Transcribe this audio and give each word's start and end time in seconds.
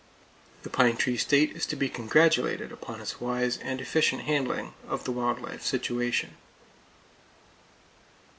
The 0.63 0.69
Pine 0.71 0.97
Tree 0.97 1.15
State 1.15 1.55
is 1.55 1.67
to 1.67 1.75
be 1.75 1.87
congratulated 1.87 2.71
upon 2.71 3.01
its 3.01 3.21
wise 3.21 3.57
and 3.59 3.79
efficient 3.79 4.23
handling 4.23 4.73
of 4.87 5.03
the 5.03 5.11
wild 5.11 5.39
life 5.39 5.61
situation. 5.61 6.37